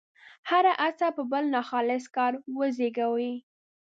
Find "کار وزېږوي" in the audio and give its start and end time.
2.15-3.33